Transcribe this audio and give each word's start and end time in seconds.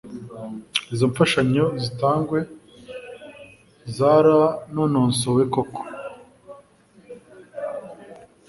izo 0.93 1.05
mfashanyo 1.11 1.65
zitangwe 1.83 2.39
zaranononsowe 3.95 5.43
koko 5.53 5.81